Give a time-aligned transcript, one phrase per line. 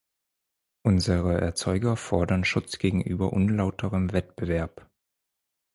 [0.81, 4.89] Unsere Erzeuger fordern Schutz gegenüber unlauterem Wettbewerb.